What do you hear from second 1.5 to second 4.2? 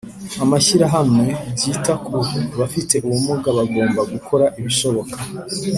byita ku bafite ubumuga bagomba